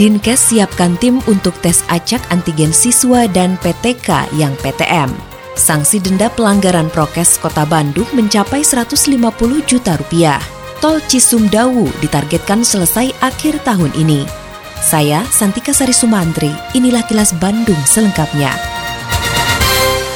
Dinkes 0.00 0.40
siapkan 0.48 0.96
tim 0.96 1.20
untuk 1.28 1.52
tes 1.60 1.84
acak 1.92 2.24
antigen 2.32 2.72
siswa 2.72 3.28
dan 3.28 3.60
PTK 3.60 4.24
yang 4.40 4.56
PTM. 4.64 5.12
Sanksi 5.52 6.00
denda 6.00 6.32
pelanggaran 6.32 6.88
prokes 6.88 7.36
Kota 7.36 7.68
Bandung 7.68 8.08
mencapai 8.16 8.64
150 8.64 9.20
juta 9.68 10.00
rupiah. 10.00 10.40
Tol 10.80 10.96
Cisumdawu 11.04 11.92
ditargetkan 12.00 12.64
selesai 12.64 13.12
akhir 13.20 13.60
tahun 13.68 13.92
ini. 13.92 14.24
Saya 14.80 15.22
Santika 15.28 15.76
Sari 15.76 15.92
Sumantri, 15.94 16.50
inilah 16.72 17.04
kilas 17.04 17.36
Bandung 17.36 17.78
selengkapnya. 17.84 18.81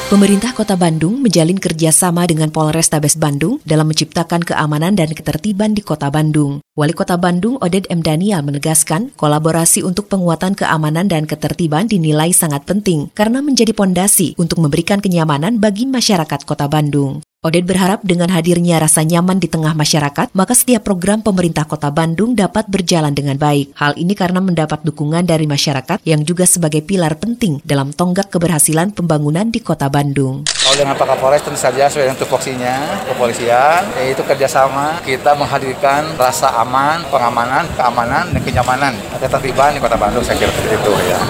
Pemerintah 0.07 0.55
Kota 0.55 0.79
Bandung 0.79 1.19
menjalin 1.19 1.59
kerjasama 1.59 2.31
dengan 2.31 2.55
Polrestabes 2.55 3.19
Bandung 3.19 3.59
dalam 3.67 3.91
menciptakan 3.91 4.39
keamanan 4.39 4.95
dan 4.95 5.11
ketertiban 5.11 5.75
di 5.75 5.83
Kota 5.83 6.15
Bandung. 6.15 6.63
Wali 6.79 6.95
Kota 6.95 7.19
Bandung 7.19 7.59
Oded 7.59 7.91
M. 7.91 8.07
Daniel 8.07 8.47
menegaskan 8.47 9.11
kolaborasi 9.19 9.83
untuk 9.83 10.07
penguatan 10.07 10.55
keamanan 10.55 11.11
dan 11.11 11.27
ketertiban 11.27 11.91
dinilai 11.91 12.31
sangat 12.31 12.63
penting 12.63 13.11
karena 13.19 13.43
menjadi 13.43 13.75
pondasi 13.75 14.39
untuk 14.39 14.63
memberikan 14.63 15.03
kenyamanan 15.03 15.59
bagi 15.59 15.91
masyarakat 15.91 16.47
Kota 16.47 16.71
Bandung. 16.71 17.26
Oded 17.47 17.63
berharap 17.63 18.03
dengan 18.03 18.27
hadirnya 18.35 18.83
rasa 18.83 19.07
nyaman 19.07 19.39
di 19.39 19.47
tengah 19.47 19.71
masyarakat, 19.71 20.35
maka 20.35 20.51
setiap 20.51 20.83
program 20.83 21.23
pemerintah 21.23 21.63
kota 21.63 21.95
Bandung 21.95 22.35
dapat 22.35 22.67
berjalan 22.67 23.15
dengan 23.15 23.39
baik. 23.39 23.71
Hal 23.79 23.95
ini 23.95 24.19
karena 24.19 24.43
mendapat 24.43 24.83
dukungan 24.83 25.23
dari 25.23 25.47
masyarakat 25.47 26.03
yang 26.03 26.27
juga 26.27 26.43
sebagai 26.43 26.83
pilar 26.83 27.15
penting 27.15 27.63
dalam 27.63 27.95
tonggak 27.95 28.35
keberhasilan 28.35 28.91
pembangunan 28.91 29.47
di 29.47 29.63
kota 29.63 29.87
Bandung. 29.87 30.43
Kalau 30.59 30.75
dengan 30.75 30.99
Pak 30.99 31.07
Kapolres 31.07 31.47
tentu 31.47 31.55
saja 31.55 31.87
sesuai 31.87 32.11
dengan 32.11 32.19
tupoksinya, 32.19 32.75
kepolisian, 33.15 33.95
yaitu 34.03 34.27
kerjasama 34.27 34.99
kita 35.07 35.39
menghadirkan 35.39 36.19
rasa 36.19 36.51
aman, 36.67 37.07
pengamanan, 37.15 37.63
keamanan, 37.79 38.27
dan 38.35 38.43
kenyamanan, 38.43 38.93
ketertiban 39.23 39.71
di 39.71 39.79
kota 39.79 39.95
Bandung, 39.95 40.27
saya 40.27 40.35
kira 40.35 40.51
seperti 40.51 40.83
itu 40.83 40.93
ya. 41.15 41.21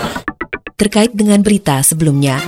Terkait 0.80 1.12
dengan 1.12 1.44
berita 1.44 1.84
sebelumnya, 1.84 2.40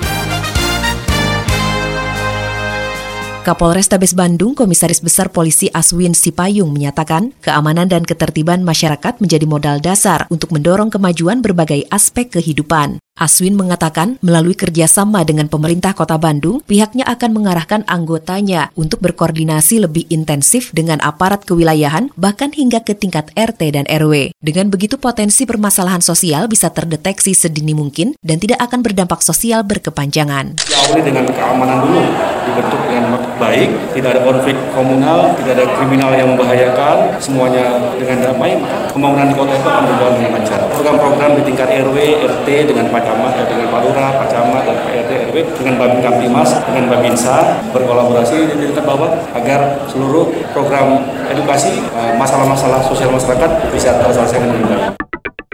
Kapolres 3.49 3.89
Tabes 3.89 4.13
Bandung, 4.13 4.53
Komisaris 4.53 5.01
Besar 5.01 5.33
Polisi 5.33 5.73
Aswin 5.73 6.13
Sipayung 6.13 6.69
menyatakan, 6.69 7.33
keamanan 7.41 7.89
dan 7.89 8.05
ketertiban 8.05 8.61
masyarakat 8.61 9.25
menjadi 9.25 9.49
modal 9.49 9.81
dasar 9.81 10.29
untuk 10.29 10.53
mendorong 10.53 10.93
kemajuan 10.93 11.41
berbagai 11.41 11.89
aspek 11.89 12.29
kehidupan. 12.29 13.01
Aswin 13.19 13.59
mengatakan 13.59 14.15
melalui 14.23 14.55
kerjasama 14.55 15.27
dengan 15.27 15.51
pemerintah 15.51 15.91
kota 15.91 16.15
Bandung, 16.17 16.63
pihaknya 16.63 17.03
akan 17.11 17.31
mengarahkan 17.35 17.83
anggotanya 17.91 18.71
untuk 18.79 19.03
berkoordinasi 19.03 19.83
lebih 19.83 20.07
intensif 20.07 20.71
dengan 20.71 21.03
aparat 21.03 21.43
kewilayahan 21.43 22.15
bahkan 22.15 22.55
hingga 22.55 22.87
ke 22.87 22.95
tingkat 22.95 23.35
RT 23.35 23.75
dan 23.75 23.85
RW. 23.91 24.31
Dengan 24.39 24.71
begitu 24.71 25.03
potensi 25.03 25.43
permasalahan 25.45 26.01
sosial 26.01 26.47
bisa 26.47 26.71
terdeteksi 26.71 27.35
sedini 27.35 27.75
mungkin 27.75 28.15
dan 28.23 28.39
tidak 28.39 28.63
akan 28.63 28.87
berdampak 28.87 29.19
sosial 29.27 29.67
berkepanjangan. 29.67 30.63
Diawali 30.63 31.03
dengan 31.03 31.27
keamanan 31.27 31.83
dulu, 31.83 32.03
dibentuk 32.47 32.81
dengan 32.87 33.19
baik, 33.39 33.71
tidak 33.99 34.09
ada 34.15 34.23
konflik 34.23 34.57
komunal, 34.71 35.35
tidak 35.43 35.53
ada 35.59 35.67
kriminal 35.75 36.11
yang 36.15 36.29
membahayakan, 36.35 37.19
semuanya 37.19 37.95
dengan 37.99 38.31
damai, 38.31 38.55
pembangunan 38.95 39.27
di 39.31 39.35
kota 39.35 39.53
itu 39.59 39.67
akan 39.67 39.85
berjalan 39.91 40.15
dengan 40.23 40.31
lancar. 40.39 40.61
Program-program 40.75 41.31
di 41.39 41.43
tingkat 41.51 41.69
RW, 41.71 41.97
RT 42.23 42.49
dengan 42.71 42.87
Camat, 43.09 43.33
dengan 43.49 43.73
Pak 43.73 43.81
Lurah, 43.89 44.11
Pak 44.21 44.29
Camat, 44.29 44.63
dan 44.69 44.77
Pak 44.85 44.93
RT, 45.09 45.11
RW, 45.33 45.37
dengan 45.57 45.75
Babin 45.81 46.01
Kamtimas, 46.05 46.51
dengan 46.69 46.85
Babinsa, 46.93 47.37
berkolaborasi 47.73 48.37
di 48.53 48.55
tingkat 48.69 48.85
bawah 48.85 49.17
agar 49.33 49.89
seluruh 49.89 50.29
program 50.53 51.09
edukasi 51.33 51.81
eh, 51.81 52.13
masalah-masalah 52.21 52.85
sosial 52.85 53.09
masyarakat 53.09 53.51
bisa 53.73 53.97
terselesaikan 53.97 54.49
dengan 54.53 54.69
baik. 54.69 54.99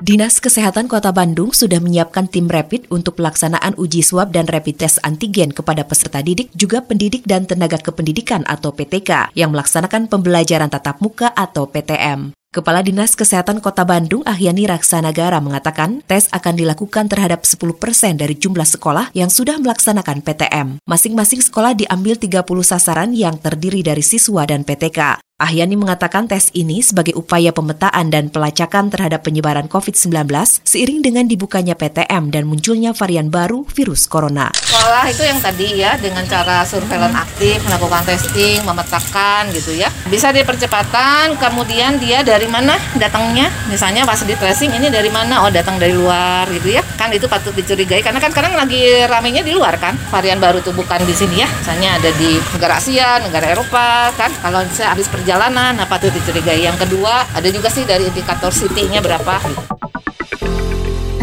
Dinas 0.05 0.37
Kesehatan 0.37 0.85
Kota 0.85 1.17
Bandung 1.17 1.57
sudah 1.57 1.81
menyiapkan 1.81 2.29
tim 2.29 2.45
rapid 2.45 2.85
untuk 2.93 3.17
pelaksanaan 3.17 3.73
uji 3.81 4.05
swab 4.05 4.37
dan 4.37 4.45
rapid 4.45 4.85
test 4.85 5.01
antigen 5.01 5.49
kepada 5.49 5.81
peserta 5.81 6.21
didik, 6.21 6.53
juga 6.53 6.85
pendidik 6.85 7.25
dan 7.25 7.49
tenaga 7.49 7.81
kependidikan 7.81 8.45
atau 8.45 8.69
PTK 8.69 9.33
yang 9.33 9.49
melaksanakan 9.57 10.13
pembelajaran 10.13 10.69
tatap 10.69 11.01
muka 11.01 11.33
atau 11.33 11.65
PTM. 11.65 12.37
Kepala 12.55 12.87
Dinas 12.87 13.19
Kesehatan 13.19 13.59
Kota 13.59 13.83
Bandung 13.83 14.23
Ahyani 14.23 14.71
Raksanagara 14.71 15.43
mengatakan 15.43 16.07
tes 16.07 16.31
akan 16.31 16.55
dilakukan 16.55 17.11
terhadap 17.11 17.43
10 17.43 17.59
persen 17.83 18.15
dari 18.15 18.39
jumlah 18.39 18.63
sekolah 18.63 19.11
yang 19.11 19.27
sudah 19.27 19.59
melaksanakan 19.59 20.23
PTM. 20.23 20.79
Masing-masing 20.87 21.43
sekolah 21.43 21.75
diambil 21.75 22.15
30 22.15 22.47
sasaran 22.63 23.11
yang 23.11 23.43
terdiri 23.43 23.83
dari 23.83 24.07
siswa 24.07 24.47
dan 24.47 24.63
PTK. 24.63 25.24
Ahyani 25.35 25.75
mengatakan 25.75 26.31
tes 26.31 26.55
ini 26.55 26.79
sebagai 26.79 27.19
upaya 27.19 27.51
pemetaan 27.51 28.07
dan 28.07 28.31
pelacakan 28.31 28.87
terhadap 28.87 29.27
penyebaran 29.27 29.67
COVID-19 29.67 30.31
seiring 30.63 31.03
dengan 31.03 31.27
dibukanya 31.27 31.75
PTM 31.75 32.31
dan 32.31 32.47
munculnya 32.47 32.95
varian 32.95 33.35
baru 33.35 33.67
virus 33.67 34.07
corona. 34.07 34.55
Sekolah 34.55 35.11
itu 35.11 35.27
yang 35.27 35.43
tadi 35.43 35.83
ya 35.83 35.99
dengan 35.99 36.23
cara 36.31 36.63
surveillance 36.63 37.19
aktif, 37.19 37.59
melakukan 37.67 38.07
testing, 38.07 38.63
memetakan 38.63 39.51
gitu 39.51 39.75
ya. 39.75 39.91
Bisa 40.07 40.31
dipercepatan, 40.31 41.35
kemudian 41.43 41.99
dia 41.99 42.23
dari 42.23 42.47
mana 42.47 42.79
datangnya, 42.95 43.51
misalnya 43.67 44.07
pas 44.07 44.23
di 44.23 44.39
tracing 44.39 44.71
ini 44.71 44.87
dari 44.87 45.11
mana, 45.11 45.43
oh 45.43 45.51
datang 45.51 45.83
dari 45.83 45.99
luar 45.99 46.47
gitu 46.55 46.79
ya. 46.79 46.87
Kan 46.95 47.11
itu 47.11 47.27
patut 47.27 47.51
dicurigai 47.59 48.07
karena 48.07 48.23
kan 48.23 48.31
sekarang 48.31 48.55
lagi 48.55 49.03
ramenya 49.11 49.43
di 49.43 49.51
luar 49.51 49.83
kan. 49.83 49.99
Varian 50.15 50.39
baru 50.39 50.63
tuh 50.63 50.79
bukan 50.79 51.03
di 51.03 51.11
sini 51.11 51.43
ya, 51.43 51.51
misalnya 51.51 51.99
ada 51.99 52.15
di 52.15 52.39
negara 52.55 52.79
Asia, 52.79 53.19
negara 53.19 53.51
Eropa 53.51 54.15
kan. 54.15 54.31
Kalau 54.39 54.63
saya 54.71 54.95
habis 54.95 55.11
perjalanan 55.25 55.73
apa 55.81 55.97
tuh 55.97 56.13
dicurigai. 56.13 56.69
Yang 56.69 56.85
kedua 56.85 57.25
ada 57.33 57.49
juga 57.49 57.73
sih 57.73 57.89
dari 57.89 58.05
indikator 58.05 58.53
CT-nya 58.53 59.01
berapa 59.01 59.41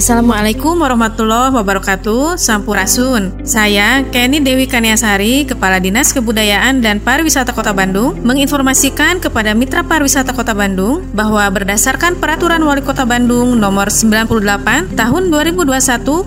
Assalamualaikum 0.01 0.81
warahmatullahi 0.81 1.53
wabarakatuh. 1.53 2.33
Sampurasun. 2.33 3.45
Saya 3.45 4.01
Kenny 4.09 4.41
Dewi 4.41 4.65
Kaniasari 4.65 5.45
Kepala 5.45 5.77
Dinas 5.77 6.09
Kebudayaan 6.09 6.81
dan 6.81 6.97
Pariwisata 6.97 7.53
Kota 7.53 7.69
Bandung 7.69 8.17
Menginformasikan 8.25 9.21
kepada 9.21 9.53
Mitra 9.53 9.85
Pariwisata 9.85 10.33
Kota 10.33 10.57
Bandung 10.57 11.05
Bahwa 11.13 11.45
berdasarkan 11.53 12.17
Peraturan 12.17 12.65
Wali 12.65 12.81
Kota 12.81 13.05
Bandung 13.05 13.61
Nomor 13.61 13.93
98 13.93 14.97
Tahun 14.97 15.23
2021 15.29 15.69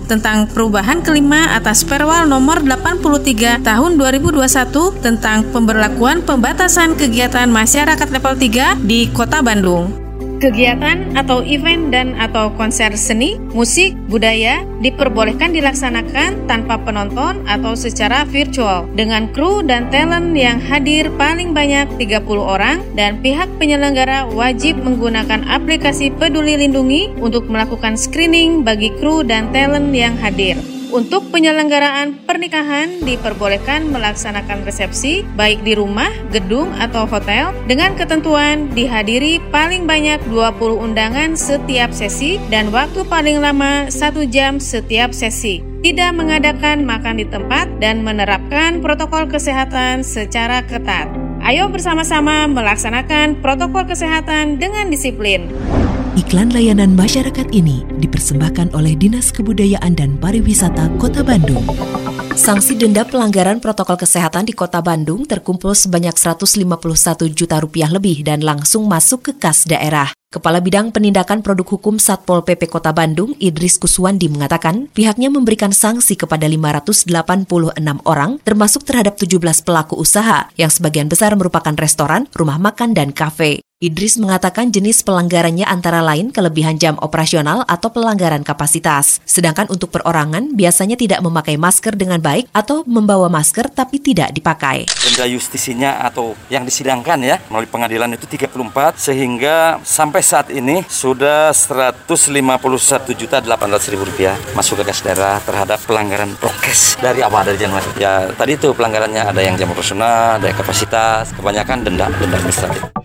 Tentang 0.07 0.47
perubahan 0.55 1.03
kelima 1.03 1.51
atas 1.51 1.83
Perwal 1.83 2.31
Nomor 2.31 2.63
83 2.63 3.59
Tahun 3.59 3.91
2021 3.99 5.03
Tentang 5.03 5.51
pemberlakuan 5.51 6.23
pembatasan 6.23 6.95
kegiatan 6.95 7.51
masyarakat 7.51 8.07
level 8.07 8.39
3 8.39 8.87
di 8.87 9.11
Kota 9.11 9.43
Bandung 9.43 10.04
Kegiatan 10.35 11.15
atau 11.15 11.39
event 11.47 11.95
dan 11.95 12.11
atau 12.19 12.51
konser 12.59 12.91
seni, 12.99 13.39
musik, 13.55 13.95
budaya 14.11 14.67
diperbolehkan 14.83 15.55
dilaksanakan 15.55 16.43
tanpa 16.45 16.75
penonton 16.83 17.39
atau 17.47 17.71
secara 17.71 18.27
virtual 18.27 18.83
dengan 18.99 19.31
kru 19.31 19.63
dan 19.63 19.87
talent 19.87 20.35
yang 20.35 20.59
hadir 20.59 21.07
paling 21.15 21.55
banyak 21.55 21.87
30 21.95 22.27
orang 22.35 22.83
dan 22.99 23.23
pihak 23.23 23.47
penyelenggara 23.55 24.27
wajib 24.27 24.75
menggunakan 24.83 25.47
aplikasi 25.47 26.11
Peduli 26.11 26.59
Lindungi 26.59 27.15
untuk 27.23 27.47
melakukan 27.47 27.95
screening 27.95 28.67
bagi 28.67 28.91
kru 28.99 29.23
dan 29.23 29.47
talent 29.55 29.95
yang 29.95 30.19
hadir. 30.19 30.74
Untuk 30.93 31.33
penyelenggaraan 31.33 32.25
pernikahan 32.29 33.01
diperbolehkan 33.01 33.89
melaksanakan 33.89 34.65
resepsi 34.67 35.25
baik 35.33 35.65
di 35.65 35.73
rumah, 35.73 36.09
gedung, 36.29 36.69
atau 36.77 37.09
hotel 37.09 37.49
dengan 37.65 37.97
ketentuan 37.97 38.69
dihadiri 38.73 39.41
paling 39.49 39.89
banyak 39.89 40.21
20 40.29 40.61
undangan 40.77 41.33
setiap 41.33 41.89
sesi 41.89 42.37
dan 42.53 42.69
waktu 42.69 43.01
paling 43.07 43.41
lama 43.41 43.89
1 43.89 43.95
jam 44.29 44.61
setiap 44.61 45.09
sesi 45.09 45.65
tidak 45.81 46.17
mengadakan 46.17 46.81
makan 46.81 47.21
di 47.21 47.25
tempat 47.29 47.69
dan 47.77 48.01
menerapkan 48.01 48.81
protokol 48.81 49.29
kesehatan 49.29 50.01
secara 50.01 50.65
ketat. 50.65 51.09
Ayo 51.45 51.69
bersama-sama 51.69 52.49
melaksanakan 52.49 53.37
protokol 53.37 53.85
kesehatan 53.85 54.57
dengan 54.57 54.89
disiplin. 54.89 55.45
Iklan 56.15 56.55
layanan 56.55 56.95
masyarakat 56.95 57.51
ini 57.51 57.83
dipersembahkan 57.99 58.71
oleh 58.71 58.95
Dinas 58.95 59.35
Kebudayaan 59.35 59.99
dan 59.99 60.15
Pariwisata 60.15 60.87
Kota 60.95 61.27
Bandung. 61.27 61.59
Sanksi 62.39 62.79
denda 62.79 63.03
pelanggaran 63.03 63.59
protokol 63.59 63.99
kesehatan 63.99 64.47
di 64.47 64.55
Kota 64.55 64.79
Bandung 64.79 65.27
terkumpul 65.27 65.75
sebanyak 65.75 66.15
151 66.15 67.35
juta 67.35 67.59
rupiah 67.59 67.91
lebih 67.91 68.23
dan 68.23 68.39
langsung 68.47 68.87
masuk 68.87 69.27
ke 69.27 69.31
kas 69.35 69.67
daerah. 69.67 70.15
Kepala 70.31 70.63
Bidang 70.63 70.95
Penindakan 70.95 71.43
Produk 71.43 71.75
Hukum 71.75 71.99
Satpol 71.99 72.47
PP 72.47 72.71
Kota 72.71 72.95
Bandung, 72.95 73.35
Idris 73.35 73.75
Kuswandi 73.75 74.31
mengatakan 74.31 74.87
pihaknya 74.95 75.27
memberikan 75.27 75.75
sanksi 75.75 76.15
kepada 76.15 76.47
586 76.47 77.11
orang 78.07 78.39
termasuk 78.43 78.87
terhadap 78.87 79.19
17 79.19 79.39
pelaku 79.67 79.99
usaha 79.99 80.47
yang 80.55 80.71
sebagian 80.71 81.11
besar 81.11 81.35
merupakan 81.35 81.75
restoran, 81.75 82.31
rumah 82.31 82.55
makan, 82.55 82.95
dan 82.95 83.11
kafe. 83.11 83.59
Idris 83.83 84.15
mengatakan 84.15 84.71
jenis 84.71 85.03
pelanggarannya 85.03 85.67
antara 85.67 85.99
lain 85.99 86.31
kelebihan 86.31 86.79
jam 86.79 86.95
operasional 87.03 87.67
atau 87.67 87.91
pelanggaran 87.91 88.39
kapasitas. 88.39 89.19
Sedangkan 89.27 89.67
untuk 89.67 89.91
perorangan 89.91 90.55
biasanya 90.55 90.95
tidak 90.95 91.19
memakai 91.19 91.59
masker 91.59 91.91
dengan 91.99 92.23
baik 92.23 92.47
atau 92.55 92.87
membawa 92.87 93.27
masker 93.27 93.67
tapi 93.67 93.99
tidak 93.99 94.31
dipakai. 94.31 94.87
Denda 94.87 95.27
justisinya 95.27 96.07
atau 96.07 96.39
yang 96.47 96.63
disidangkan 96.63 97.19
ya 97.19 97.35
melalui 97.51 97.67
pengadilan 97.67 98.15
itu 98.15 98.23
34 98.23 98.95
sehingga 98.95 99.83
sampai 99.83 100.23
saat 100.23 100.55
ini 100.55 100.87
sudah 100.87 101.51
151 101.51 102.31
juta 103.11 103.43
800 103.43 103.91
ribu 103.91 104.07
rupiah 104.07 104.39
masuk 104.55 104.79
ke 104.81 104.83
kas 104.87 105.03
daerah 105.03 105.35
terhadap 105.43 105.83
pelanggaran 105.83 106.31
prokes 106.39 106.95
dari 107.03 107.19
awal 107.19 107.43
dari 107.43 107.59
Januari. 107.59 107.91
Ya 107.99 108.31
tadi 108.39 108.55
itu 108.55 108.71
pelanggarannya 108.71 109.35
ada 109.35 109.43
yang 109.43 109.59
jam 109.59 109.67
operasional, 109.67 110.39
ada 110.39 110.47
yang 110.47 110.55
kapasitas, 110.55 111.35
kebanyakan 111.35 111.83
denda 111.83 112.07
denda 112.23 112.39
administratif. 112.39 113.04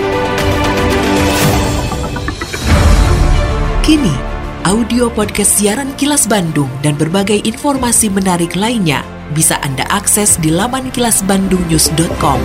Kini, 3.91 4.15
audio 4.71 5.11
podcast 5.11 5.59
siaran 5.59 5.91
Kilas 5.99 6.23
Bandung 6.23 6.71
dan 6.79 6.95
berbagai 6.95 7.43
informasi 7.43 8.07
menarik 8.07 8.55
lainnya 8.55 9.03
bisa 9.35 9.59
Anda 9.59 9.83
akses 9.91 10.39
di 10.39 10.47
laman 10.47 10.95
kilasbandungnews.com. 10.95 12.39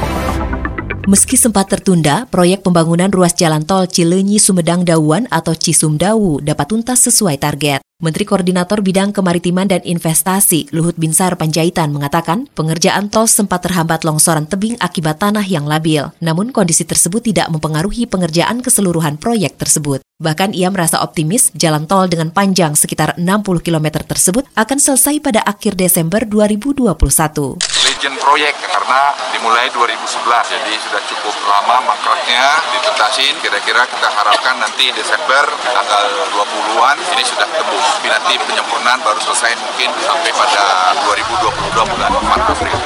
Meski 1.06 1.38
sempat 1.38 1.70
tertunda, 1.70 2.26
proyek 2.34 2.66
pembangunan 2.66 3.14
ruas 3.14 3.31
jalan 3.38 3.62
tol 3.62 3.87
Cilenyi 3.87 4.43
Sumedang 4.43 4.82
Dawuan 4.82 5.31
atau 5.31 5.54
Cisumdawu 5.54 6.43
dapat 6.43 6.66
tuntas 6.66 7.06
sesuai 7.06 7.38
target. 7.38 7.86
Menteri 7.96 8.28
Koordinator 8.28 8.84
Bidang 8.84 9.08
Kemaritiman 9.08 9.72
dan 9.72 9.81
Investasi 9.81 10.69
Luhut 10.69 11.00
Binsar 11.00 11.32
Panjaitan 11.40 11.96
mengatakan 11.96 12.44
pengerjaan 12.52 13.08
tol 13.08 13.25
sempat 13.25 13.64
terhambat 13.64 14.04
longsoran 14.04 14.44
tebing 14.44 14.76
akibat 14.84 15.16
tanah 15.16 15.40
yang 15.40 15.64
labil. 15.64 16.12
Namun 16.20 16.52
kondisi 16.52 16.84
tersebut 16.84 17.25
tidak 17.25 17.48
mempengaruhi 17.48 18.04
pengerjaan 18.04 18.60
keseluruhan 18.60 19.16
proyek 19.16 19.56
tersebut. 19.56 20.04
Bahkan 20.20 20.52
ia 20.52 20.69
merasa 20.69 21.00
optimis 21.00 21.48
jalan 21.56 21.88
tol 21.88 22.04
dengan 22.04 22.28
panjang 22.28 22.76
sekitar 22.76 23.16
60 23.16 23.64
km 23.64 24.04
tersebut 24.04 24.44
akan 24.52 24.76
selesai 24.76 25.16
pada 25.25 25.40
akhir 25.48 25.81
Desember 25.81 26.20
2021 26.28 27.75
legend 27.96 28.20
proyek 28.20 28.52
karena 28.60 29.08
dimulai 29.32 29.72
2011 29.72 29.96
jadi 30.28 30.72
sudah 30.84 31.00
cukup 31.08 31.32
lama 31.48 31.81
mangkraknya 31.81 32.60
ditutasin 32.76 33.32
kira-kira 33.40 33.88
kita 33.88 34.12
harapkan 34.12 34.60
nanti 34.60 34.93
Desember 34.93 35.48
tanggal 35.64 36.04
20-an 36.28 36.96
ini 37.16 37.25
sudah 37.25 37.48
tembus. 37.48 37.88
Nanti 38.04 38.37
penyempurnaan 38.37 39.00
baru 39.00 39.16
selesai 39.25 39.56
mungkin 39.64 39.88
sampai 40.04 40.28
pada 40.28 40.64
2022 41.08 41.93
bulan 41.96 42.10
4 42.20 42.52
April. 42.52 42.76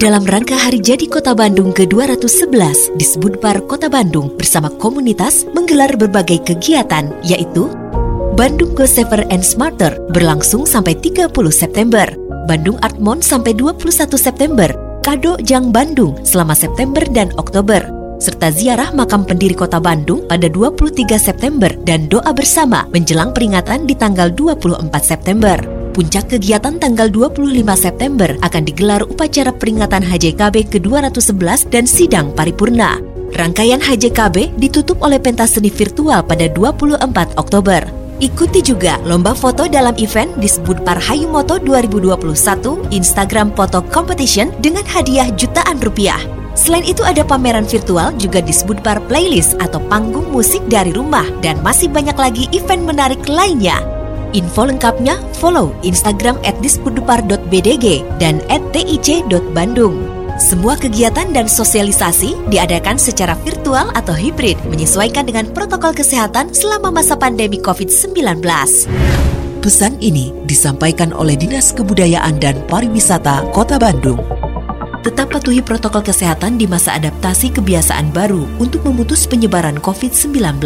Dalam 0.00 0.24
rangka 0.24 0.56
Hari 0.56 0.80
Jadi 0.80 1.04
Kota 1.04 1.36
Bandung 1.36 1.76
ke-211, 1.76 2.96
disebut 2.96 3.36
Bar 3.36 3.68
Kota 3.68 3.92
Bandung 3.92 4.32
bersama 4.32 4.72
komunitas 4.80 5.44
menggelar 5.52 5.92
berbagai 6.00 6.40
kegiatan, 6.48 7.12
yaitu 7.20 7.68
Bandung 8.32 8.72
Go 8.72 8.88
Safer 8.88 9.28
and 9.28 9.44
Smarter 9.44 10.00
berlangsung 10.08 10.64
sampai 10.64 10.96
30 10.96 11.28
September, 11.52 12.08
Bandung 12.48 12.80
Art 12.80 12.96
Month 12.96 13.28
sampai 13.28 13.52
21 13.52 13.90
September, 14.16 14.70
Kado 15.04 15.36
Jang 15.44 15.68
Bandung 15.74 16.16
selama 16.24 16.56
September 16.56 17.04
dan 17.12 17.28
Oktober, 17.36 17.84
serta 18.20 18.52
ziarah 18.52 18.92
makam 18.92 19.24
pendiri 19.24 19.56
kota 19.56 19.80
Bandung 19.80 20.24
pada 20.28 20.48
23 20.48 21.16
September 21.16 21.72
dan 21.84 22.08
doa 22.08 22.30
bersama 22.32 22.88
menjelang 22.92 23.32
peringatan 23.32 23.84
di 23.88 23.96
tanggal 23.96 24.32
24 24.32 24.88
September. 25.00 25.56
Puncak 25.90 26.38
kegiatan 26.38 26.78
tanggal 26.78 27.10
25 27.10 27.50
September 27.74 28.30
akan 28.46 28.62
digelar 28.62 29.02
upacara 29.02 29.50
peringatan 29.50 30.06
HJKB 30.06 30.70
ke-211 30.70 31.66
dan 31.66 31.84
sidang 31.84 32.30
paripurna. 32.30 33.02
Rangkaian 33.34 33.82
HJKB 33.82 34.54
ditutup 34.58 35.02
oleh 35.02 35.18
pentas 35.18 35.58
seni 35.58 35.68
virtual 35.70 36.22
pada 36.22 36.46
24 36.46 37.34
Oktober. 37.34 37.99
Ikuti 38.20 38.60
juga 38.60 39.00
lomba 39.08 39.32
foto 39.32 39.64
dalam 39.64 39.96
event 39.96 40.28
disebut 40.36 40.84
Parhayu 40.84 41.24
Moto 41.24 41.56
2021 41.56 42.92
Instagram 42.92 43.48
Photo 43.56 43.80
Competition 43.80 44.52
dengan 44.60 44.84
hadiah 44.84 45.32
jutaan 45.32 45.80
rupiah. 45.80 46.20
Selain 46.52 46.84
itu 46.84 47.00
ada 47.00 47.24
pameran 47.24 47.64
virtual 47.64 48.12
juga 48.20 48.44
disebut 48.44 48.84
bar 48.84 49.00
playlist 49.08 49.56
atau 49.56 49.80
panggung 49.88 50.28
musik 50.28 50.60
dari 50.68 50.92
rumah 50.92 51.24
dan 51.40 51.64
masih 51.64 51.88
banyak 51.88 52.12
lagi 52.20 52.44
event 52.52 52.84
menarik 52.84 53.24
lainnya. 53.24 53.80
Info 54.36 54.68
lengkapnya 54.68 55.16
follow 55.40 55.72
Instagram 55.80 56.36
at 56.44 56.60
dan 58.20 58.44
at 58.52 58.62
tic.bandung. 58.76 60.19
Semua 60.40 60.72
kegiatan 60.72 61.36
dan 61.36 61.52
sosialisasi 61.52 62.48
diadakan 62.48 62.96
secara 62.96 63.36
virtual 63.44 63.92
atau 63.92 64.16
hibrid 64.16 64.56
menyesuaikan 64.72 65.28
dengan 65.28 65.44
protokol 65.52 65.92
kesehatan 65.92 66.56
selama 66.56 66.88
masa 66.88 67.12
pandemi 67.12 67.60
COVID-19. 67.60 68.40
Pesan 69.60 70.00
ini 70.00 70.32
disampaikan 70.48 71.12
oleh 71.12 71.36
Dinas 71.36 71.76
Kebudayaan 71.76 72.40
dan 72.40 72.56
Pariwisata 72.72 73.52
Kota 73.52 73.76
Bandung. 73.76 74.16
Tetap 75.04 75.28
patuhi 75.28 75.60
protokol 75.60 76.00
kesehatan 76.00 76.56
di 76.56 76.64
masa 76.64 76.96
adaptasi 76.96 77.52
kebiasaan 77.52 78.08
baru 78.08 78.48
untuk 78.56 78.80
memutus 78.88 79.28
penyebaran 79.28 79.76
COVID-19. 79.76 80.56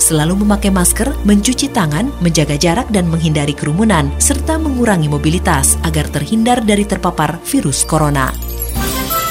Selalu 0.00 0.40
memakai 0.40 0.72
masker, 0.72 1.12
mencuci 1.28 1.68
tangan, 1.68 2.08
menjaga 2.24 2.56
jarak 2.56 2.88
dan 2.88 3.12
menghindari 3.12 3.52
kerumunan, 3.52 4.08
serta 4.16 4.56
mengurangi 4.56 5.12
mobilitas 5.12 5.76
agar 5.84 6.08
terhindar 6.08 6.64
dari 6.64 6.88
terpapar 6.88 7.36
virus 7.44 7.84
corona. 7.84 8.32